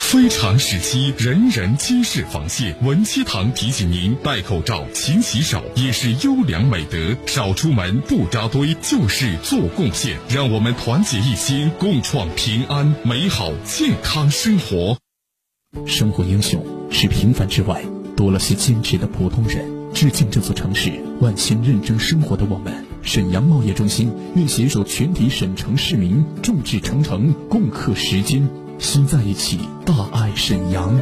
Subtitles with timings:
[0.00, 2.74] 非常时期，人人皆是防线。
[2.82, 7.14] 文七堂提醒您：戴口罩、勤洗手也是优良美德。
[7.26, 10.18] 少出门，不扎堆，就是做贡献。
[10.28, 14.98] 让我们团结一心，共创平安、美好、健康生活。
[15.86, 17.80] 生活英雄是平凡之外
[18.16, 19.64] 多了些坚持的普通人。
[19.92, 22.84] 致敬这座城市万千认真生活的我们。
[23.02, 28.48] 沈阳贸易中心愿携手全体沈城市民，众志成城，共克时艰。
[28.80, 30.98] 心在一起，大爱沈阳。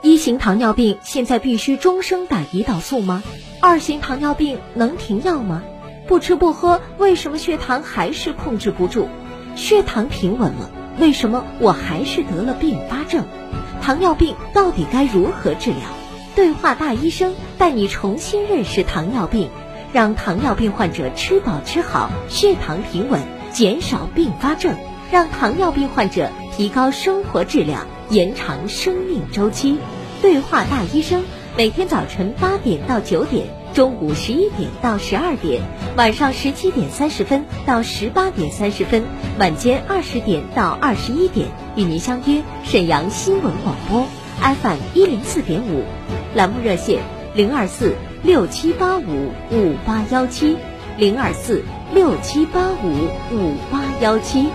[0.00, 3.24] 一型糖尿病现在必须终生打胰岛素吗？
[3.60, 5.64] 二型糖尿病能停药吗？
[6.06, 9.08] 不吃不喝，为什么血糖还是控制不住？
[9.56, 13.26] 血糖平稳了，为什么我还是得了并发症？
[13.82, 15.80] 糖尿病到底该如何治疗？
[16.36, 19.50] 对话大医生带你重新认识糖尿病，
[19.92, 23.20] 让糖尿病患者吃饱吃好，血糖平稳。
[23.58, 24.76] 减少并发症，
[25.10, 29.78] 让糖尿病患者提高生活质量，延长生命周期。
[30.22, 31.24] 对话大医生，
[31.56, 35.60] 每天早晨八点到九点，中午十一点到十二点，
[35.96, 39.02] 晚上十七点三十分到十八点三十分，
[39.40, 44.06] 晚间二十点到二十一点，与您相约沈阳新闻广播
[44.40, 45.82] FM 一零四点五，
[46.32, 47.02] 栏目热线
[47.34, 50.56] 零二四六七八五五八幺七
[50.96, 51.64] 零二四。
[51.94, 54.48] 六七八五五八幺七。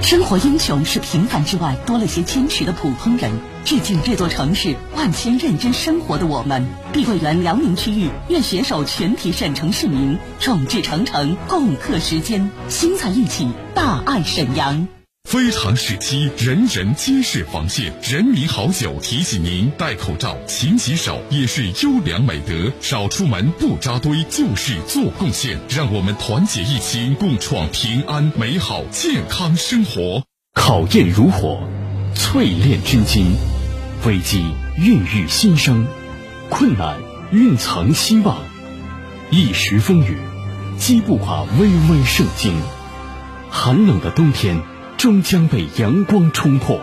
[0.00, 3.30] 生活英雄是平凡之外多了些坚持的普通人。
[3.64, 6.66] 致敬这座城市万千认真生活的我们。
[6.92, 14.88] 碧桂园辽宁区域愿携手全体沈城市民，众志成城，共克时艰，心在一起，大爱沈阳。
[15.24, 17.94] 非常时期，人人皆是防线。
[18.02, 22.70] 人民好酒提醒您：戴口罩、勤洗手也是优良美德。
[22.82, 25.58] 少出门，不扎堆，就是做贡献。
[25.70, 30.22] 让我们团结一心，共创平安、美好、健康生活。
[30.52, 31.66] 考验如火，
[32.14, 33.24] 淬炼真金；
[34.04, 34.44] 危机
[34.76, 35.86] 孕育新生，
[36.50, 37.00] 困难
[37.30, 38.36] 蕴藏希望。
[39.30, 40.18] 一时风雨，
[40.76, 42.60] 击不垮巍巍圣经。
[43.48, 44.60] 寒冷的冬天。
[45.02, 46.80] 终将被阳光冲破，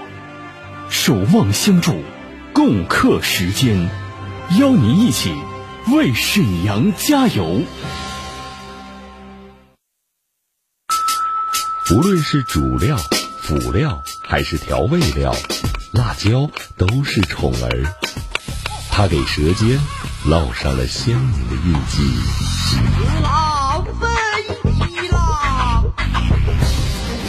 [0.90, 2.04] 守望相助，
[2.52, 3.90] 共克时艰，
[4.60, 5.34] 邀您一起
[5.88, 7.62] 为沈阳加油。
[11.92, 12.98] 无论是主料、
[13.42, 15.34] 辅料还是调味料，
[15.94, 17.96] 辣椒都是宠儿，
[18.92, 19.80] 它给舌尖
[20.28, 23.49] 烙上了鲜明的印记。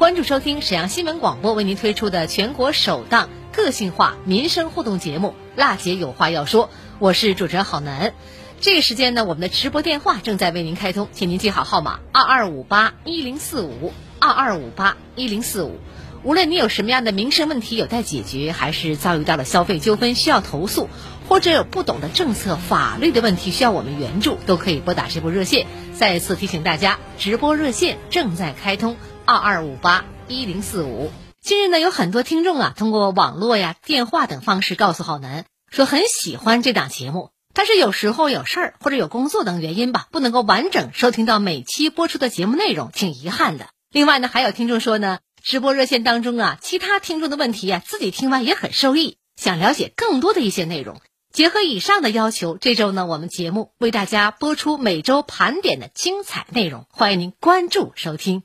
[0.00, 6.68] 关注收听沈阳新闻广播为您推出的全国首档个性化民生互动节目《辣姐有话要说》，
[6.98, 8.14] 我是主持人郝楠。
[8.62, 15.78] 这个时间呢，我们的直播电话正在为您开通，请您记好号码：二二五八一零四五二二五八一零四五。
[16.22, 20.88] 无论你有什么样的民生问题有待解决，还是遭遇到了消费纠纷需要投诉，
[21.28, 25.66] 或者有不懂的政策法律的问题需要我们援助，都可以拨打这部热线。
[25.92, 28.96] 再次提醒大家，直播热线正在开通。
[29.30, 31.12] 二二五八一零四五。
[31.40, 43.68] 近日呢，有很多听众啊，通过网络呀、电话等方式告诉浩南，说很喜欢这档节目，但是有时候有事儿或者有工作等原因吧，不能够完整收听到每期播出的节目内容，挺遗憾的。
[43.92, 51.00] 另外呢，还有听众说呢，直播热线当中啊，其他听众的问题啊，自己听完也很受益，想了解更多的一些内容。
[51.32, 58.42] 结合以上的要求，这周呢，我们节目为大家播出每周盘点的精彩内容，欢迎您关注收听。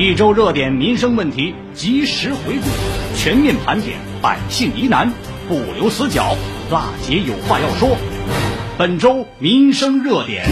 [0.00, 5.12] 一周热点民生问题及时回顾，全面盘点百姓疑难，
[5.46, 6.38] 不留死角。
[6.70, 7.98] 辣姐有话要说，
[8.78, 10.46] 本周民生热点。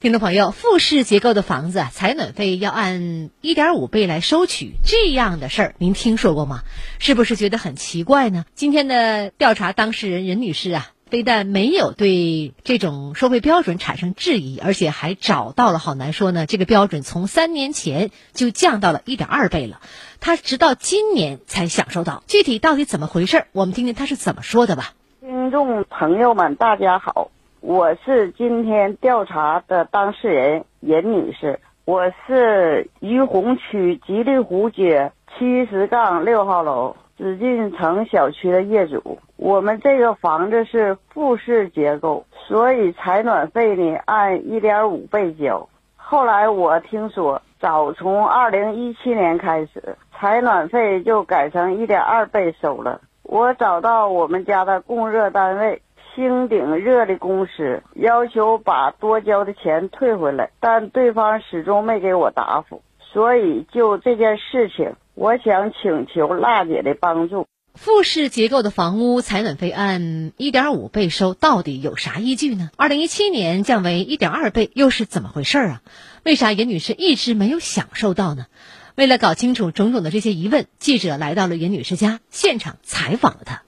[0.00, 6.62] 听众朋友，复式结构的房子采暖费要按一点五倍来收取，这样的事儿您听说过吗？
[6.98, 8.46] 是不是觉得很奇怪呢？
[8.54, 19.80] 今天的调查当事人任女士啊，非但没有对这种收费标准产生质疑，而且还找到了好难说呢，这个标准从三年前就降到了一点二倍了，
[20.20, 22.22] 他直到今年才享受到。
[22.26, 23.46] 具体到底怎么回事？
[23.52, 24.92] 我们听听他是怎么说的吧。
[25.20, 27.30] 听众朋友们，大家好。
[27.60, 39.18] 我是今天调查的当事人任女士，我是于洪区吉利湖街七十杠六号楼紫禁城小区的业主。
[39.36, 45.68] 我们这个房子是复式结构，所以采暖费呢按一点五倍交。
[45.96, 53.00] 后来我听说，早从二零一七年开始，采暖费就改成一点二倍收了。
[53.24, 55.82] 我找到我们家的供热单位。
[56.14, 67.48] 星鼎热力公司要求把多交的钱退回来，但对方始终没给我答复，所以就这件事情，我想请求辣姐的帮助。
[67.74, 72.70] 复式结构的房屋采暖费按一点五倍收，到底有啥依据呢？
[72.76, 75.82] 二零一七年降为一点二倍，又是怎么回事啊？
[76.22, 78.46] 为啥严女士一直没有享受到呢？
[78.94, 83.62] 为了搞清楚种种的这些疑问，记者来到了严女士家，现场采访了她。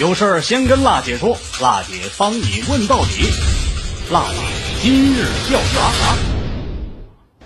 [0.00, 3.24] 有事儿先跟辣姐说，辣姐帮你问到底。
[4.12, 4.38] 辣姐
[4.82, 6.27] 今日调查。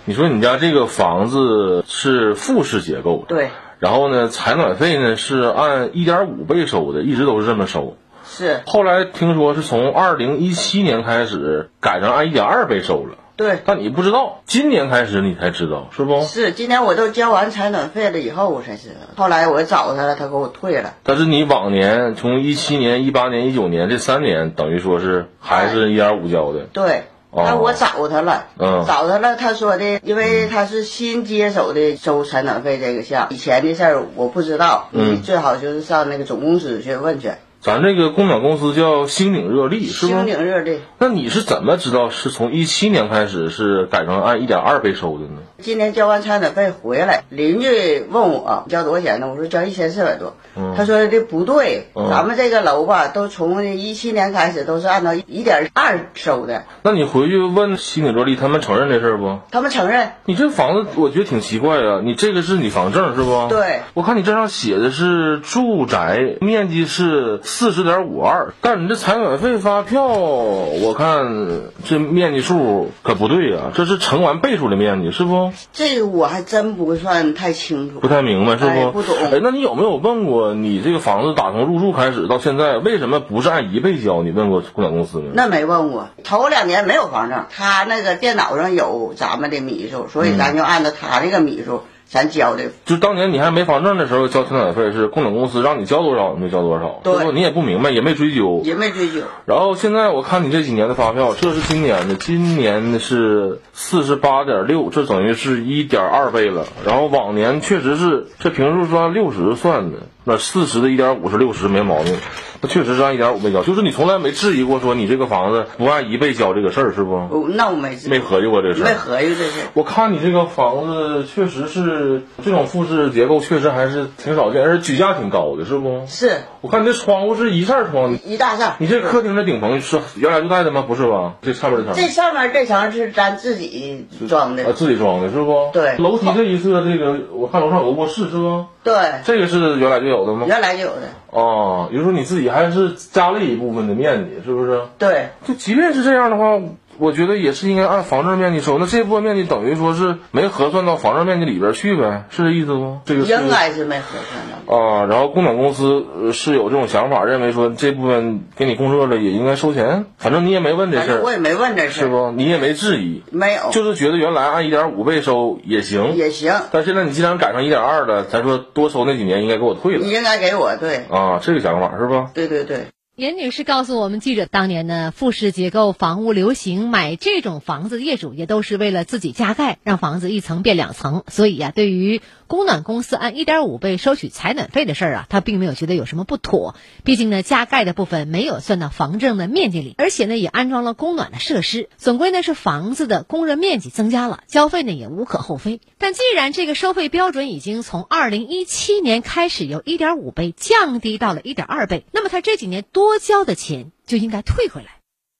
[0.05, 3.49] 你说你家这个房子是复式结构的，对。
[3.79, 7.95] 然后呢，采暖费呢是按一点五倍收的，一直都是这么收。
[8.25, 8.61] 是。
[8.65, 13.17] 后来听说是从二零一七年开始改成按一点二倍收了。
[13.35, 16.21] 对，但你不知道，今年开始你才知道，是不？
[16.21, 18.95] 是，今年我都交完采暖费了以后，我才知道。
[19.15, 20.93] 后来我找他了，他给我退了。
[21.03, 26.65] 但是你往年从一七年、一八年、一九年这三年，等于说是还是一点五交的。
[26.71, 37.31] 对，那我找他了，嗯，找他了，他说的，因为他是新接手的收采暖费这个项，以前的事儿我不知道，嗯，你最好就是上那个总公司去问去。
[37.59, 40.11] 咱这个供暖公司叫星鼎热力，是吧？
[40.11, 40.79] 星鼎热力。
[40.99, 45.39] 那你是怎么知道是从一七年开始是改成按一点二倍收的呢？
[45.63, 49.29] 今年交完采暖费回来，邻居问我交多少钱呢？
[49.29, 50.35] 我说交一千四百多。
[50.75, 56.63] 他说这不对，咱们这个楼吧，都从一七年开始都是按照一点二收的。
[56.83, 59.39] 那你回去问星鼎热力，他们承认这事不？
[59.51, 60.11] 他们承认。
[60.25, 63.47] 你这房子我觉得挺奇怪啊，你这个是你房证是不？
[63.47, 63.79] 对。
[63.93, 75.52] 我看你这上写的是住宅面积是四十点五二，但你这采暖费发票，我看这面积数可不对呀，这是乘完倍数的面积是不？
[75.71, 78.91] 这个我还真不算太清楚，不太明白是不？
[78.91, 79.15] 不懂。
[79.31, 84.23] 哎，那你有没有问过你这个房子打从入住开始到现在，为什么不是按一倍交？
[84.23, 85.31] 你问过供暖公司吗？
[85.33, 91.83] 那没问过，头两年没有房证，他那个电脑上有咱们的米数，所以咱就按照他那个米数。
[92.13, 99.21] 咱交的，就当年你还没房证的时候交采暖费，是供暖公司让你交多少你就交多少，对，你也不明白，也没追究，也没追究。
[99.45, 106.67] 然后现在我看你这几年的发票，这是今年的，今年的是四十八点六，这等于是一点二倍了。
[106.85, 112.15] 然后往年确实是这平数是按六十算的，那四十的一点五是六十没毛病。
[112.61, 117.45] 那确实是按一点五倍交，就是你从来没质疑过说你这个房子不按一倍交这个事儿是不？
[117.49, 119.67] 那我没没合计过这事，没合计这事。
[119.73, 126.05] 我看你这个房子确实是这种复式结构，确实还是挺少见，而且举价挺高的，是不？
[126.07, 126.37] 是。
[126.61, 128.75] 我看你这窗户是一扇窗，一大扇。
[128.77, 130.85] 你这客厅的顶棚是原来就带的吗？
[130.87, 131.33] 不是吧？
[131.41, 131.95] 这上面这层。
[131.95, 134.63] 这上面这层是咱自己装的。
[134.63, 135.69] 啊，自己装的是不？
[135.73, 135.97] 对。
[135.97, 138.67] 楼梯这一侧这个，我看楼上有个卧室是不？
[138.83, 138.93] 对。
[139.23, 140.45] 这个是原来就有的吗？
[140.47, 141.01] 原来就有的。
[141.29, 144.81] 哦，也就是说你自己还是加了一部分的面积，是不是？
[144.97, 145.29] 对。
[145.47, 146.59] 就即便是这样的话，
[146.97, 148.77] 我觉得也是应该按房证面积收。
[148.77, 152.99] 那这部分面积等于说是没核算到房证面积里边去呗，是这意思不？
[153.05, 154.75] 这个应该是没核算的。
[154.75, 160.05] 啊，然后供暖公司是有这种想法，认为说这部分给你供热了也应该收钱。
[160.17, 162.31] 反正你也没问这事儿，我也没问这事儿，是不？
[162.31, 166.53] 你也没质疑，没有，就是觉得原来按一点五倍收也行，也行。
[166.71, 171.05] 但现在你既然赶上一点二了，咱说多收那几年应该给我退了，你应该给我对。
[171.09, 172.29] 啊，这个想法是吧？
[172.33, 172.87] 对对对。
[173.23, 181.23] 严女士告诉我们记者，当年呢，复式结构房屋流行，买这种房子的业主也都是为了自己加盖，让房子一层变两层。
[181.29, 186.75] 所以呀，对于供暖公司按一点五倍收取采暖费的事儿啊，他并没有觉得有什么不妥。
[187.05, 191.87] 毕竟呢，加盖的部分没有算到房证的面积里，而且呢，也安装了供暖的设施。
[191.95, 195.79] 总归呢，是房子的供热面积增加了，交费呢也无可厚非。
[195.97, 204.97] 但既然这个收费标准已经从二零一七年开始由一点五倍降低到了一点二倍，那么他这几年多多交的钱就应该退回来。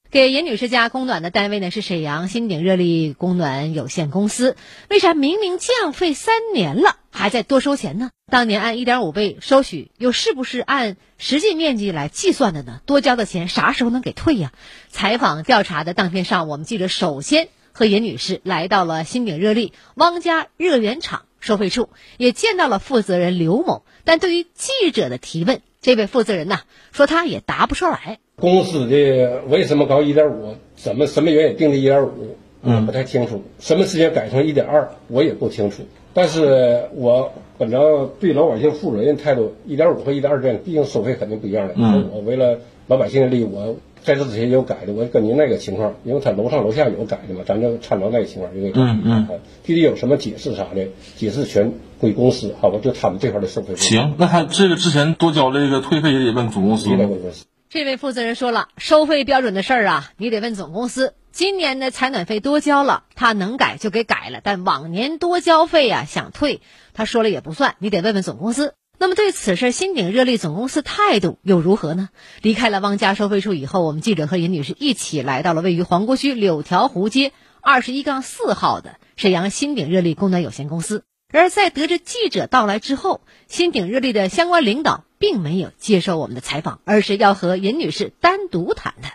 [0.08, 4.56] 给严女士家供暖的单位呢是沈阳新鼎热力供暖有限公司，
[4.88, 8.10] 为啥明明降费三年了还在多收钱呢？
[8.30, 12.80] 当年按一点五倍收取，又是不是按实际面积来计算的呢？
[12.86, 14.52] 多交的钱啥时候能给退呀？
[14.88, 21.88] 采访调查的当天上午，我们记者首先和严女士来到了新鼎热力汪家热源厂收费处，
[22.18, 23.84] 也见到了负责人刘某。
[24.04, 26.60] 但对于记者的提问，这位负责人呐
[26.92, 28.18] 说他也答不出来。
[28.36, 30.54] 公司的为什么搞一点五？
[30.76, 32.38] 怎么什么原因定的一点五？
[32.62, 33.42] 我，不太清楚。
[33.58, 34.88] 什么时间改成一点二？
[35.08, 35.82] 我也不清楚。
[36.14, 41.74] 但是我本着对老百姓负责任态度，一点五和一点二这样，毕竟收费肯定不一样的。
[41.76, 44.92] 嗯，我为了老百姓的利益，我在这之前也有改的。
[44.92, 48.80] 我跟您那个情况，因为他楼上楼下有改的嘛，咱就参照那个情况就给改。
[48.80, 49.28] 嗯嗯。
[49.64, 52.78] 具体有什么解释啥的，解释权归公司，好吧？
[52.82, 53.74] 就他们这块的收费。
[53.76, 56.90] 行，那他这个之前多交这个退费也得问总公司。
[56.90, 57.46] 也得问公司。
[57.70, 61.14] 这位负责人说了，收费标准的事儿啊，你得问总公司。
[61.32, 66.60] 今年的采暖费多交了，他能改就给改了，但往年多交费啊，想退，
[66.92, 68.74] 他说了也不算，你得问问总公司。
[69.04, 72.08] 那么对此事，新鼎热力总公司态度又如何呢？
[72.40, 81.04] 离开了汪家收费处以后，我们记者和尹女士一起来到了位于皇姑区柳条湖街二十一杠四号的沈阳新鼎热力供暖有限公司。
[81.30, 85.04] 然而在得知记者到来之后，新鼎热力的相关领导。
[85.18, 89.12] 并没有接受我们的采访，而是要和尹女士单独谈谈。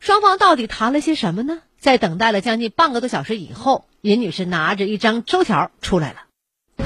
[0.00, 1.60] 双方到底谈了些什么呢？
[1.78, 6.23] 在等待了将近半个多小时以后，尹女士拿着一张周条出来了。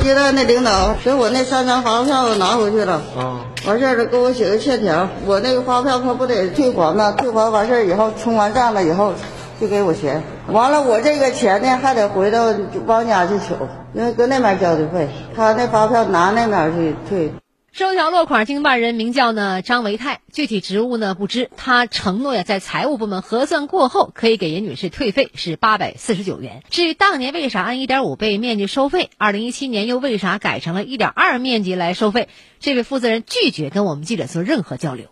[0.03, 5.09] 接待那领导给我那三张发票拿回去了，啊，完事儿了给我写个欠条。
[5.27, 7.13] 我那个发票他不得退还吗？
[7.13, 9.13] 退还完事儿以后，充完账了以后
[9.61, 10.23] 就给我钱。
[10.49, 12.47] 完了，我这个钱呢还得回到
[12.87, 13.55] 汪家去取，
[13.93, 17.33] 因为搁那边交的费，他那发票拿那边去退。
[17.79, 21.49] 收条落款经办人名叫呢张维泰，具体职务呢不知。
[21.57, 26.65] 他承诺呀，在财务部门核算过后，可以给严女士退费是八百四十九元。
[26.71, 35.11] 至于当年为啥按一点五倍面积收费，二零一七年又为啥改成了一点二面积来收费，这位负责人拒绝跟我们记者做任何交流。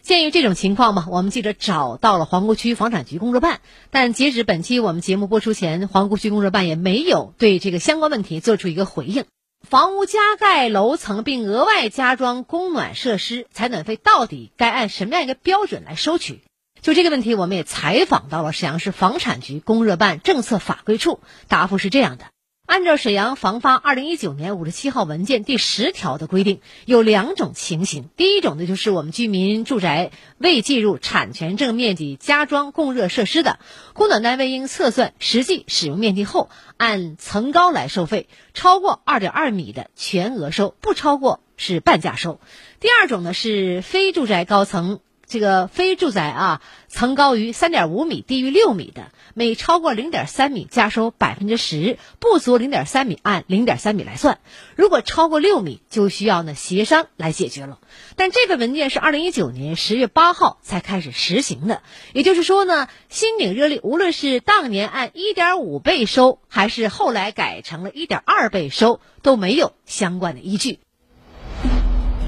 [0.00, 3.58] 鉴于这种情况嘛，我们记者找到了皇姑区房产局工作办，
[3.90, 9.24] 但截止本期我们节目播出前，皇姑区工作办也没有对这个相关问题做出一个回应。
[9.64, 16.42] 房屋加盖楼层并额外加装供暖设施，采暖费到底该按什么样一个标准来收取？
[16.82, 22.26] 就这个问题，我们也采访到了沈阳市房产局供热办政策法规处，答复是这样的。
[22.66, 28.08] 按照沈阳房发二零一九年五十七号文件第十条的规定，有两种情形。
[28.16, 33.58] 第一种呢，就是我们居民住宅未计入产权证面积加装供热设施的，
[33.92, 42.40] 供暖单位应测算实际使用面积后，按层高来收费，超过二点二米的全额收，不超过是半价收。
[42.80, 45.00] 第二种呢，是非住宅高层。
[45.26, 46.60] 这个非住宅啊，
[46.94, 54.38] 层高于三点五米、低于六米的，每超过零点三米加收百分之十，不足零点三米按零点三米来算。
[54.76, 57.80] 如果超过六米，就需要呢协商来解决了。
[58.14, 61.82] 但这份文件是二零一九年十月八号才开始实行的，
[62.12, 70.78] 也就是说呢，新鼎热力无论是当年按一点五倍收，还是后来改成了一点二倍收，都没有相关的依据。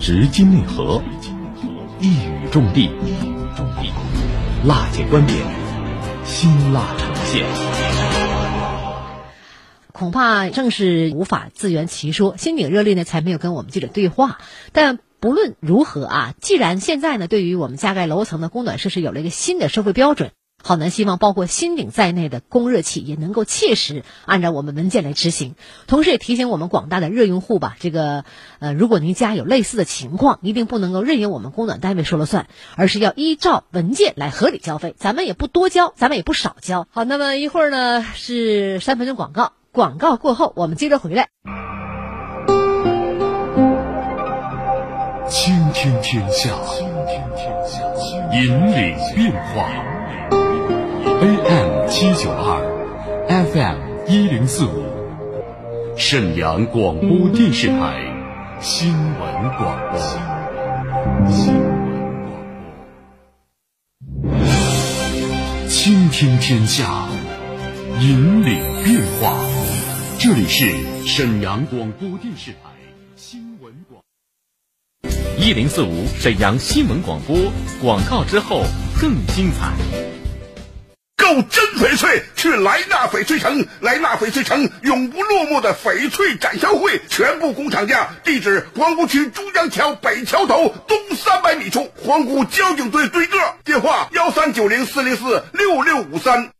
[0.00, 1.00] 直击内核。
[1.98, 2.90] 一语中的，
[4.66, 5.38] 辣姐观点，
[6.24, 7.46] 辛辣呈现。
[9.92, 14.40] 恐怕正是无法自圆其说，新鼎热烈呢才没有跟我们记者对话。
[14.72, 20.32] 但不论如何啊，既然现在呢，对于我们加盖楼层的供暖设施有了一个新的收费标准。
[20.66, 25.54] 好南希望包括新鼎在内的供热企业能够切实按照我们文件来执行，
[25.86, 28.24] 同时也提醒我们广大的热用户吧，这个
[28.58, 36.88] 呃，如果您家有类似的情况，一定不能够任由我们供暖单位说了算，而是要依照文件来合理交费，咱们也不多交，咱们也不少交。
[36.90, 41.28] 好，那么一会儿呢是三分钟广告，广告过后我们接着回来。
[45.28, 46.50] 倾听天下，
[48.32, 48.42] 引
[48.72, 49.85] 领变化。
[51.98, 52.60] 七九二
[53.26, 54.84] fm 一零四五。
[55.96, 57.96] 沈阳广播电视台
[58.60, 59.16] 新闻
[59.56, 59.98] 广播。
[61.30, 61.64] 新闻
[62.28, 62.68] 广播
[65.70, 67.08] 倾听天下
[67.98, 69.40] 引领变化。
[70.18, 70.70] 这里是
[71.06, 72.58] 沈阳广播电视台
[73.16, 74.02] 新闻广
[75.38, 77.34] 一零四五沈阳新闻广播
[77.80, 78.64] 广告之后
[79.00, 80.25] 更精彩。
[81.26, 83.66] 购真翡翠，去莱纳翡翠城。
[83.80, 88.10] 莱纳翡翠城永不落幕的翡翠展销会，全部工厂价。
[88.22, 93.38] 地址：皇姑区珠江桥北桥头东三百米处，皇姑交警队对个。
[93.64, 96.50] 电话：幺三九零四零四六六五三。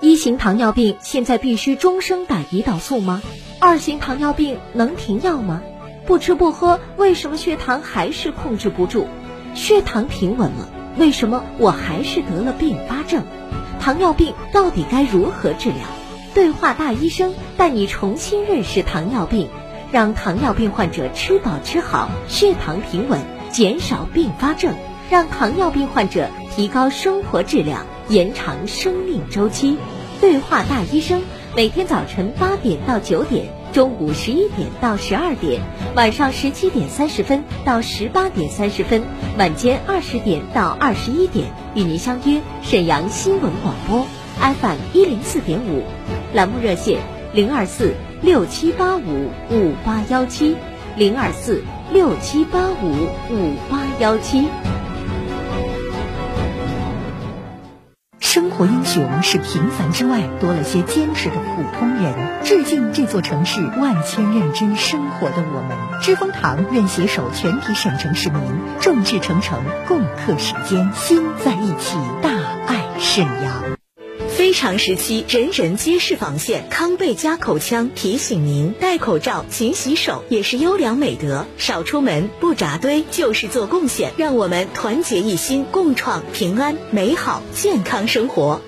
[0.00, 3.20] 一型糖尿病现在必须终生打胰岛素吗？
[3.60, 5.60] 二型糖尿病能停药吗？
[6.06, 9.06] 不吃不喝，为什么血糖还是控制不住？
[9.54, 10.70] 血糖平稳了。
[10.96, 13.24] 为什么我还是得了并发症？
[13.80, 15.78] 糖尿病到底该如何治疗？
[16.34, 19.48] 对话大医生带你重新认识糖尿病，
[19.92, 24.74] 让糖尿病患者吃饱吃好，血糖平稳，减少并发症，
[25.10, 29.78] 让糖尿病患者提高生活质量，延长生命周期。
[30.20, 31.22] 对话大医生
[31.54, 33.46] 每天早晨八点到九点。
[33.76, 35.60] 中午十一点到十二点，
[35.94, 39.02] 晚上十七点三十分到十八点三十分，
[39.36, 44.06] 晚间二十点到二十一点，与您相约沈阳新闻广播
[44.40, 45.82] FM 一零四点五，
[46.32, 47.02] 栏目热线
[47.34, 47.92] 零二四
[48.22, 50.56] 六七八五五八幺七
[50.96, 52.92] 零二四六七八五
[53.30, 54.48] 五八幺七。
[58.36, 62.44] 生活英雄是平凡之外多了些坚持的普通人。
[62.44, 66.02] 致敬这座城市万千认真生活的我们。
[66.02, 68.38] 知蜂堂愿携手全体沈城市民，
[68.78, 72.28] 众志成城，共克时艰，心在一起，大
[72.66, 73.75] 爱沈阳。
[74.46, 76.68] 非常时期，人人皆是防线。
[76.68, 81.44] 康贝佳口腔提醒您：戴口罩、勤洗手也是优良美德。
[81.58, 84.12] 少出门，不扎堆，就是做贡献。
[84.16, 88.60] 让我们团结一心，共创平安、美好、健康生活。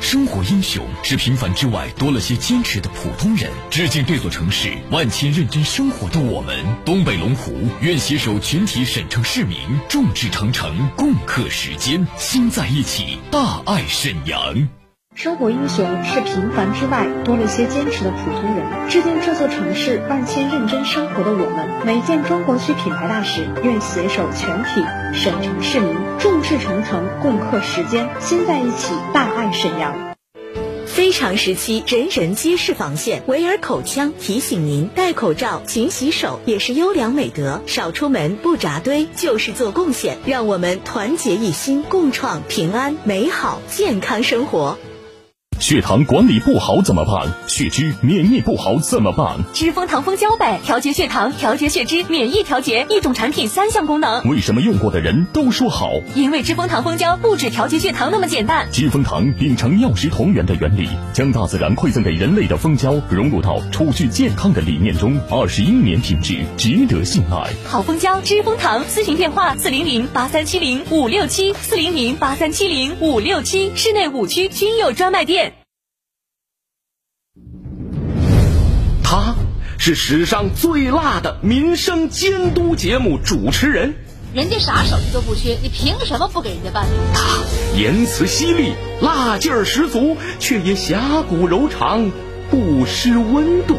[0.00, 3.50] 生活英雄是平凡之外多了些坚持的普通人。
[3.70, 6.64] 致敬这座城市万千认真生活的我们。
[6.84, 14.68] 东北龙湖愿携手全体沈城市民，众志成城，共克时艰，心在一起，大爱沈阳。
[15.18, 18.88] 生活英雄是平凡之外多了些坚持的普通人。
[18.88, 21.84] 致敬这座城市万千认真生活的我们。
[21.84, 24.80] 每件中国区品牌大使愿携手全体
[25.12, 30.14] 沈城市民，众志成城，共克时艰，心在一起，大爱沈阳。
[30.86, 33.24] 非常时期，人人皆是防线。
[33.26, 37.60] 维尔口腔提醒您：戴口罩、勤洗手也是优良美德。
[37.66, 40.16] 少出门，不扎堆，就是做贡献。
[40.26, 44.78] 让我们团结一心，共创平安、美好、健康生活。
[45.60, 47.34] 血糖管理不好怎么办？
[47.48, 49.36] 血脂、免疫不好怎么办？
[49.52, 54.22] 知蜂糖蜂胶呗，调节血糖、调节血脂、免疫调节，一种产品三项功能。
[54.28, 55.90] 为什么用过的人都说好？
[56.14, 58.68] 因为知蜂糖蜂胶不止调节血糖那么简单。
[58.70, 67.50] 知蜂糖秉承药食同源的原理，将大自然馈赠给人类的蜂胶融入到储蓄健康的理念中，二十一年品质，值得信赖。
[67.66, 68.84] 好蜂胶，知蜂糖。
[68.84, 75.47] 咨询电话：四零零八三七零五六七，四零零八三七零五六七，市内五区均有专卖店。
[79.10, 79.34] 他
[79.78, 83.94] 是史上最辣的民生监督节目主持人，
[84.34, 86.84] 人家啥手续都不缺，你凭什么不给人家办？
[87.14, 87.22] 他
[87.74, 92.10] 言辞犀利，辣劲儿十足，却也侠骨柔肠，
[92.50, 93.78] 不失温度。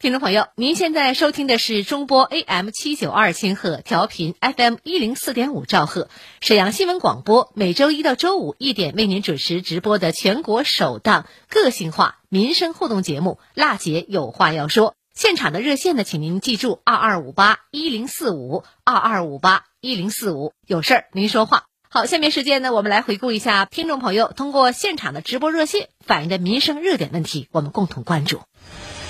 [0.00, 6.08] 听众朋友，您现在收听的是中波 AM 七九二千赫调频 FM 一零四点五兆赫，
[6.40, 14.92] 沈阳新闻广播，每周一到周五一点为您准时直播的全国首档个性化民生互动节目《辣姐有话要说》。
[15.14, 21.64] 现场的热线呢，请您记住二二五八一零四五二二五八一零四五，有事儿您说话。
[21.90, 28.40] 好，下面时间呢，我们来回顾一下听众朋友通过现场的直播热线反映的民生热点问题，我们共同关注。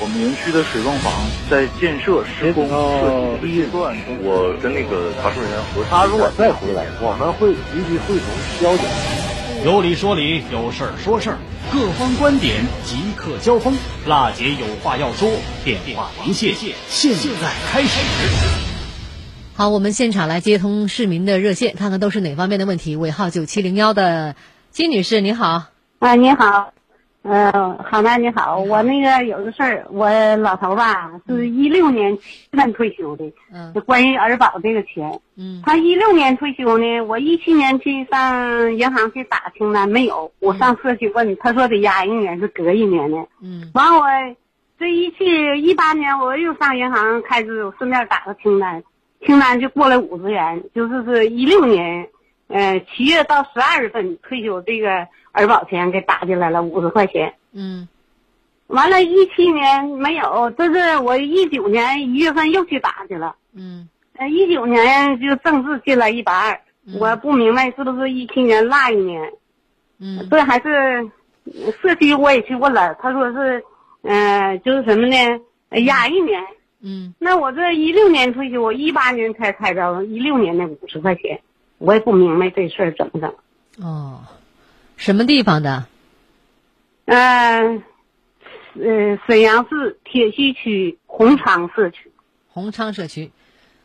[0.03, 1.13] 我们园区的水泵房
[1.51, 8.27] 在建设施工设计阶段，我跟那个查收人员核他如果再回来，我们会立即会同
[8.63, 8.87] 交警。
[9.63, 11.37] 有理说理，有事儿说事儿，
[11.71, 13.77] 各方观点即刻交锋。
[14.07, 15.31] 辣姐有话要说，
[15.67, 16.55] 电话连线
[16.89, 18.01] 现在开始。
[19.55, 22.97] 好，我们现场来接通市民的热线，看看都是哪方面的问题。
[22.97, 24.35] 尾号九七零幺的
[24.71, 25.65] 金女士，你好。
[25.99, 26.73] 啊，你好。
[27.23, 44.07] 嗯，好男你好，我那个有个事儿，我老头吧是一六年七月份退休的，嗯，就关于儿保这个钱，嗯，他一六年退休呢，我一七年去上银行去打清单没有，我上社去问，他说得压一年是隔一年的，嗯，完我
[44.79, 48.83] 这一去一八年我又上银行开支，我顺便打个清单，
[49.27, 52.09] 清单就过来五十元，就是是一六年，
[52.51, 57.35] 呃七月到十二月份退休这个儿保钱给打进来了五十块钱。
[57.53, 57.89] 嗯，
[58.67, 63.37] 完了，一七年没有，这是我一九年一月份又去打去了。
[63.55, 66.61] 嗯，呃，一九年就正式进来一百二，
[66.99, 69.33] 我不明白是不是一七年落一年。
[69.99, 71.11] 嗯，这还是
[71.83, 73.65] 社区我也去问了，他说是，
[74.03, 75.17] 呃，就是什么呢？
[75.71, 76.43] 呃压一年。
[76.83, 81.41] 嗯，那我这一六年退休，我一八年才开着一六年那五十块钱，
[81.81, 83.35] 我也不明白这事儿怎么整。
[83.83, 84.21] 哦，
[84.97, 85.87] 什么地方的？
[87.07, 87.83] 嗯，
[88.75, 92.13] 呃，沈阳市铁西区红昌社区。
[92.53, 93.31] 红昌社区，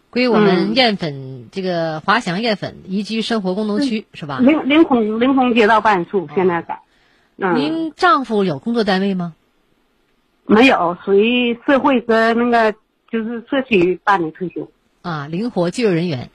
[0.09, 4.39] 归我们燕粉、这个华翔燕粉宜居生活功能区、是吧？
[4.41, 6.79] 临临空临空街道办事处现在在。
[7.37, 9.33] 嗯，您丈夫有工作单位吗？
[10.45, 12.77] 没有，属于社会和那个
[13.09, 14.69] 就是社区办的退休。
[15.01, 16.29] 啊，灵活就业人员。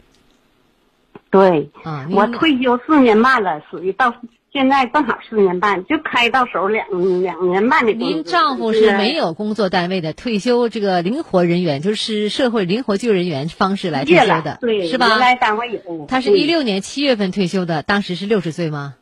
[1.31, 4.15] 对，啊，我退休四年半了，属于到
[4.53, 6.87] 现在正好四年半，就开到手两
[7.23, 7.93] 两年半的。
[7.93, 15.07] 您丈夫是没有工作单位的退休，这个灵活人员就是社会灵活就业人员方式来退休的，对，是吧？
[15.07, 16.07] 原来单位有。
[16.09, 18.97] 他是一六年七月份退休的，当时是六十岁吗？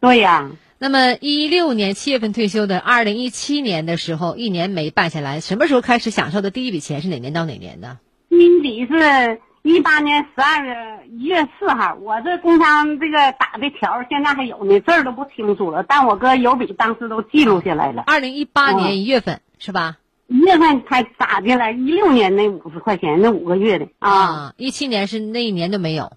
[0.00, 0.50] 对呀。
[0.80, 7.98] 那么一六年七月份退休的，二零一七年的时候，一年没办下来，什么时候开始享受的第一笔钱是哪年到哪年的？
[8.28, 18.04] 年底是一八年十二月一月四号，我这工商这个打的条现在还有呢，字儿都不清楚了，但我搁油笔当时都记录下来了。
[18.06, 19.96] 二零一八年一月份、是吧？
[20.28, 26.12] 一月份才打进来，一六年那五十块钱那五个月的啊，一七年是那一年都没有，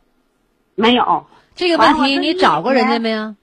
[0.76, 1.26] 没有
[1.56, 3.36] 这个问题，你找过人家没有？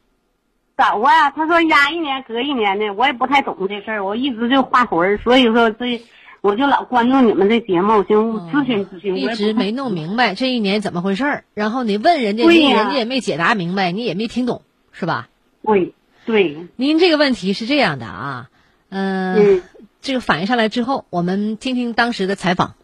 [0.76, 6.00] 找过呀，他说压一年隔一年的，我也不太懂这事儿，我一直就画魂儿，所以说这
[6.40, 9.16] 我就老关注你们这节目，就咨询咨询。
[9.16, 15.28] 一直没弄明白这一年怎么回事儿，然后你问人家，对人家也没解答明白，你也没听懂，是吧？
[15.62, 15.94] 对
[16.26, 16.68] 对。
[16.76, 18.50] 您这个问题是这样的啊，
[18.88, 19.62] 嗯，
[20.00, 22.74] 这个反映上来之后，我们听听当时的采访。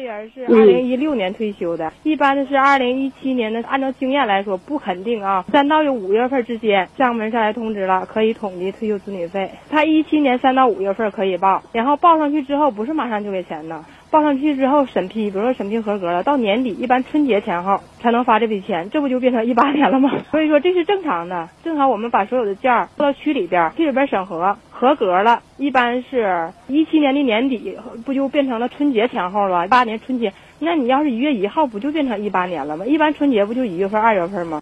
[0.00, 3.62] 这人是二零一六年退休的，一般的是二零一七年的。
[3.68, 5.44] 按照经验来说，不肯定啊。
[5.52, 9.50] 三到五月份之间，上门上来通知了，可以统计退休子女费。
[9.68, 13.84] 他一七年三到五月份可以报，然后报上去之后，不是马上就给钱的。
[14.10, 20.10] 报上去之后审批，比如说审批合格了，到年底一般春节前后才能发这笔钱，这不就变成一八年了吗？
[20.30, 21.48] 所以说这是正常的。
[21.62, 29.68] 正好我们把所有的件儿到区里边，区里边审核合格了，一般是一七年的年底，不就变成了春节前后了？
[29.68, 32.84] 八年春节，那你要是一月一号，不就变成一八年了吗？
[32.86, 34.60] 一般春节不就一月份、二月份吗？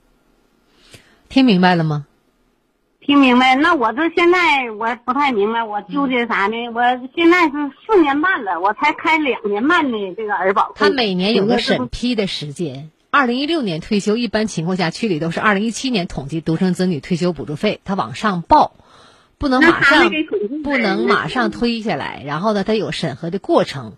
[1.31, 2.05] 听明白了吗？
[3.09, 6.69] 听明白，那我这现在我不太明白，我纠结啥呢？
[6.75, 6.83] 我
[7.17, 7.53] 现在是
[7.87, 10.73] 四年半了，我才开两年半的这个儿保。
[10.75, 12.91] 他每年有个审批的时间。
[13.11, 18.75] 二零一六年退休，一般情况下区里都是二零一七年统计独生子女退休补助费，他往上报，
[19.39, 20.13] 不能马上
[20.63, 23.95] 不能马上推下来，然后呢，他有审核的过程。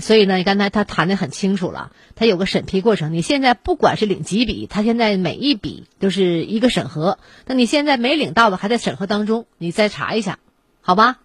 [0.00, 3.12] 所以呢，刚才他谈的很清楚了，他有个审批过程。
[3.12, 7.18] 你现在不管是领几笔，他现在每一笔都是一个审核。
[7.46, 10.40] 那你现在没领到的，还在审核当中，你再查一下，
[10.80, 11.18] 好吧？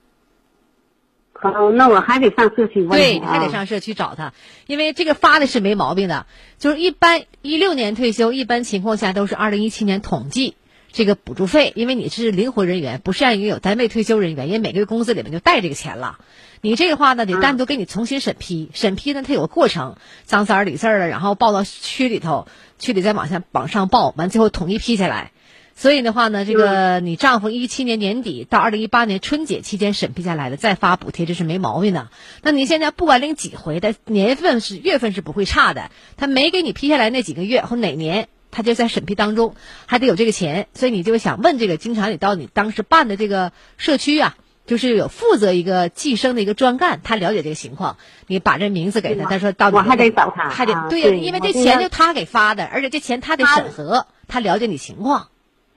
[1.34, 2.86] 好，那我还得上社区。
[2.86, 4.34] 对，还得上社区找他，
[4.68, 6.26] 因为这个发的是没毛病的。
[6.58, 10.56] 就是一般一六年退休，一般情况下都是二零一七年统计
[10.92, 16.20] 这个补助费，因为你是灵活人员，不是按于有单位退休人员，因为每个月工资里面就带这个钱了。
[16.62, 22.48] 你这个话呢，得单独给你重新审批，审批呢它有个过程，张三儿李四儿的，然后报到区里头，
[22.80, 25.32] 区里再往下往上报，完最后统一批下来。
[25.76, 32.10] 所以的话呢，这个你丈夫一七年年底到二零一八年春节期间审批下来的，再发补贴这是没毛病的。
[32.42, 40.68] 那你现在不管领几回的年份是月份是不会差的，他没给你批下来那几个月或哪年，他就在审批当中，还得有这个钱。
[40.74, 44.36] 所以你就想问这个，经常你到你当时办的这个社区啊。
[44.66, 55.30] 就是有负责一个计生的一个专干，他了解这个情况，你把这名字给他，他说到我还得找他，还得对呀因为这钱就他给发的，而且这钱他得审核，他了解你情况。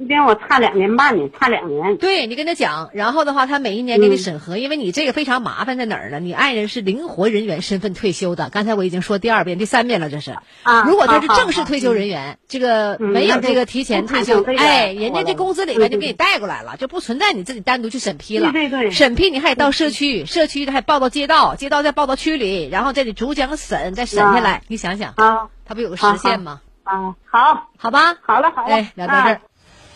[0.03, 1.97] 时间我差两年半呢，差两年。
[1.97, 6.19] 对你跟他讲，然后的话，他每一年给你审核，因为你这个非常麻烦在哪儿呢？
[6.19, 10.33] 你爱人是灵活人员身份退休的，刚才我已经说第二遍、第三遍了，这是。
[10.65, 18.51] 啊如果他是正式退休人员，这个嗯没有这个提前退休哎，人家这工资里面就给你带过来了，就不存在你自己单独去审批了。
[18.51, 26.61] 对对对审批你还得到社区，社区的还报到街道，街道再报到区里，然后这里逐奖审，再审下来，啊你想想，啊他不有个时限吗？
[26.85, 29.41] 啊，好，好吧，好了好了，哎，聊到这儿。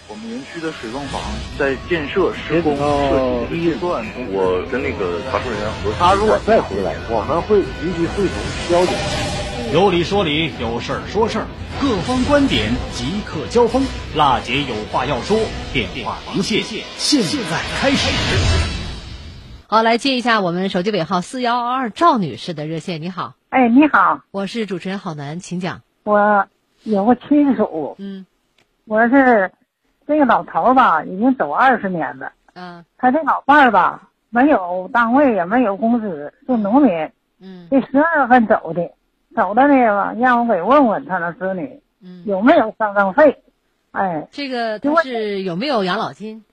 [0.08, 1.20] 我们园区的水泵房
[1.58, 8.36] 在建设施工设计的阶段，我跟那个查收人员核他如果再回来，我们会立即汇总
[8.70, 8.96] 交警。
[9.74, 11.46] 有理说理，有事儿说事儿，
[11.80, 13.82] 各方观点即刻交锋。
[14.14, 15.36] 辣姐有话要说，
[15.72, 16.62] 电话连线，
[16.96, 18.08] 现在开始。
[19.66, 23.02] 好，来接一下我们手机尾号四幺二赵女士的热线。
[23.02, 25.82] 你好，哎，你好，我是主持人郝楠，请讲。
[26.04, 26.46] 我
[26.84, 28.24] 有个亲属，嗯，
[28.84, 29.50] 我是
[30.06, 32.32] 这个老头吧，已经走二十年了。
[32.54, 37.10] 嗯，他这老伴儿吧，没有单位，也没有工资，是农民。
[37.40, 38.90] 嗯，这十二月份走的，
[39.34, 43.42] 走的那个让我给问问他那子女，嗯，有没有丧葬费？
[43.92, 46.44] 哎，这个他是有没有养老金？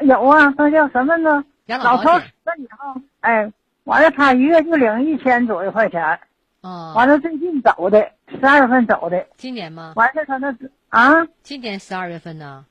[0.00, 1.44] 有啊，那叫什么呢？
[1.66, 2.28] 养老头儿老保险。
[2.28, 3.52] 死了以后，哎，
[3.84, 6.18] 完了他一月就领一千左右块钱。
[6.62, 9.26] 哦，完了最近走的，十二月份走的。
[9.36, 9.92] 今年吗？
[9.96, 10.52] 完事他那
[10.88, 12.64] 啊今年十二月份呢？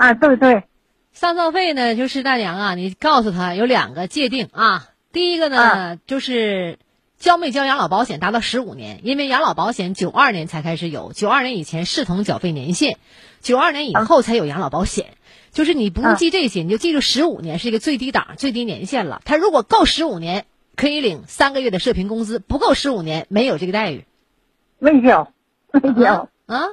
[0.00, 0.64] 啊，对对，
[1.12, 4.88] 丧葬费呢，就是大娘啊，你告诉他有两个界定啊。
[5.12, 6.78] 第一个呢，啊就是
[7.18, 12.96] 交没交养老保险达到十五年，因为养老保险九二年才开始有，九二年以前视同缴费年限，
[13.42, 15.18] 九二年以后才有养老保险。
[15.52, 19.20] 就是你不用记这些，你就记住十五年是一个最低档、最低年限了。
[19.26, 24.06] 他如果够十五年，可以领三个月的社平工资；不够十五年，没有这个待遇。
[24.78, 25.30] 没交，
[25.72, 26.64] 没交啊啊，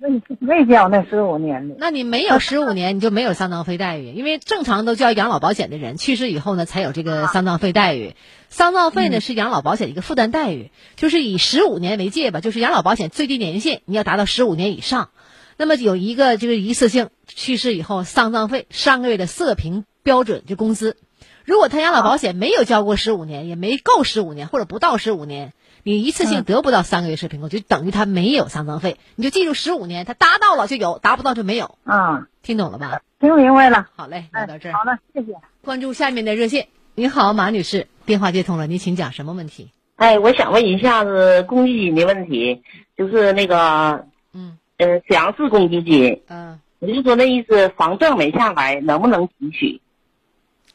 [0.00, 1.74] 未未交那十五年的。
[1.78, 8.14] 那你没有十五年，你就没有丧葬费待遇，因为正常都交养老保险的人去世以后呢，才有这个丧葬费待遇。
[8.48, 15.10] 丧葬费呢是养老保险一个负担待遇，就是以十五年为界吧，就是养老保险最低年限你要达到十五年以上。
[15.56, 20.96] 那么有一个就是一次性去世以后丧葬费上个月的社平标准就工资，
[21.44, 25.52] 如果他养老保险没有交过十五年，也没够十五年或者不到十五年，
[25.84, 28.98] 你一次性得不到三个月社平工，就等于他没有丧葬费。
[29.16, 31.76] 你就记住十五年，他达到了就有，达不到就没有。
[31.84, 33.02] 啊，听懂了吧？
[33.18, 33.88] 听明白了。
[33.96, 34.72] 好嘞，聊到这儿。
[34.72, 35.36] 好的，谢谢。
[35.62, 36.68] 关注下面的热线。
[36.94, 39.70] 您好，马女士，电话接通了，您请讲什么问题？
[39.96, 42.62] 哎，我想问一下子公积金的问题，
[42.96, 49.80] 就是那个，嗯，呃，沈阳市公积金，嗯，我就说那意思，房证没下来，能不能提取？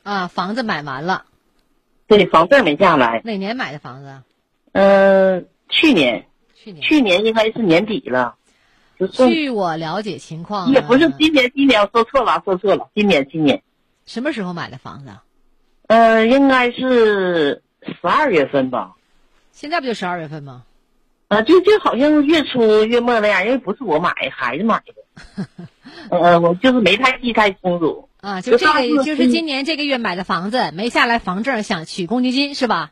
[0.04, 1.26] 啊，房子买完了，
[2.08, 4.22] 对，房证没下来，哪年买的房子？
[4.80, 8.36] 嗯、去年，去年，去年应该是年底了，
[9.00, 13.64] 就据我了解情况，也不是今年，今年我说错了，说错了，今年今年，
[14.06, 15.10] 什么时候买的房子？
[15.88, 18.94] 呃，应该是十二月份吧，
[19.52, 20.64] 现在不就十二月份吗？
[21.30, 25.46] 啊，就就好像月初月末那样，因为不是我买，孩子买的，
[26.16, 28.08] 呃，我就是没太记太清楚。
[28.22, 32.92] 啊，就这上次个，就是今年这个月买的房子没下来房证，想取公积金是吧？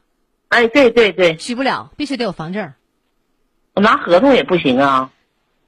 [0.49, 2.73] 哎，对对对，取不了，必须得有房证。
[3.73, 5.11] 我拿合同也不行啊。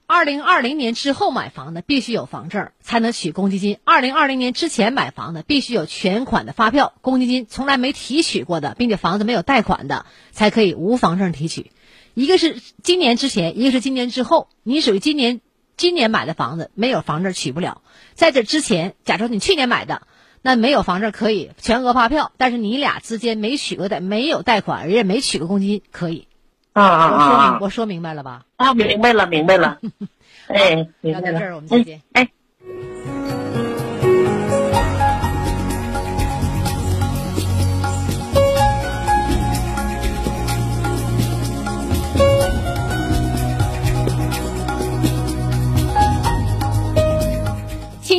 [0.06, 11.72] 二零二零年之后买房的必须有房证才能取公积金，二零二零年之前买房的必须有全款的发票，公积金从来没提取过的，并且房子没有贷款的，才可以无房证提取。
[12.14, 15.42] 一个是今年之前，一个是今年之后，你属于今年
[15.76, 17.82] 今年买的房子没有房证取不了。
[18.14, 20.04] 在这之前，假如你去年买的，
[20.42, 26.28] 那没有房证可以全额发票，但是你俩之间没取过贷，没有贷款，人家没取过公积金，可以。
[26.74, 28.46] 啊啊我说啊明我说明白了吧？
[28.56, 28.74] 啊！
[28.74, 29.80] 明白了，明白了。
[30.48, 31.32] 哎，明白了。
[31.32, 32.02] 聊到这儿，我们再见。
[32.14, 32.30] 哎。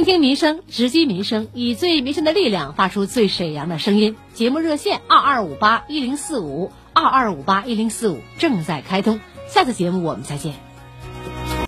[0.09, 4.17] 听民生，直击民生，以最民生的力量发出最沈阳的声音。
[4.33, 9.21] 节目热线二二五八一零四五二二五八一零四五正在开通。
[9.49, 10.68] 下次节目我们再见。